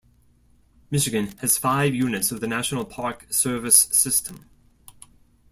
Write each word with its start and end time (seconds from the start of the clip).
Michigan 0.89 1.27
has 1.41 1.59
five 1.59 1.93
units 1.93 2.31
of 2.31 2.39
the 2.39 2.47
National 2.47 2.83
Park 2.85 3.27
Service 3.29 3.81
system. 3.91 4.49